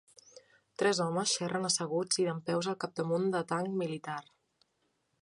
[0.83, 4.21] Tres homes xerren asseguts i dempeus al capdamunt de tanc militar.